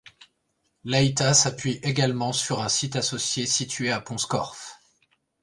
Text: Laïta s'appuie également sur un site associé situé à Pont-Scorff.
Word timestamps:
Laïta 0.83 1.35
s'appuie 1.35 1.79
également 1.83 2.33
sur 2.33 2.63
un 2.63 2.69
site 2.69 2.95
associé 2.95 3.45
situé 3.45 3.91
à 3.91 4.01
Pont-Scorff. 4.01 4.79